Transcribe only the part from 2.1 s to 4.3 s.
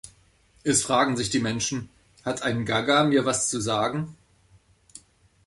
Hat ein Gaga mir was zu sagen?